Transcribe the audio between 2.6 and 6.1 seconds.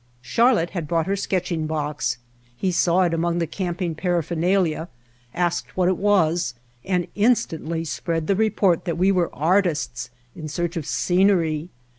saw it among the camping paraphernalia, asked what it